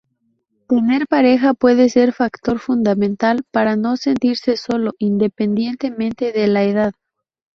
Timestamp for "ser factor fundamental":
1.87-3.43